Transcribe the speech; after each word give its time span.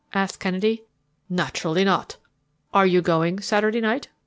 asked 0.15 0.39
Kennedy. 0.39 0.83
"Naturally 1.29 1.83
not." 1.83 2.17
"Are 2.73 2.87
you 2.87 3.03
going 3.03 3.39
Saturday 3.39 3.81
night?" 3.81 4.07